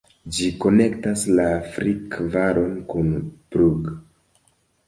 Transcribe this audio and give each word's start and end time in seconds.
Ĝi 0.35 0.45
konektas 0.63 1.25
la 1.39 1.45
Frick-Valon 1.75 2.73
kun 2.95 3.13
Brugg. 3.29 3.93